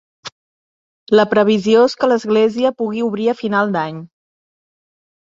[1.19, 4.05] La previsió és que l’església pugui obrir a final d’any.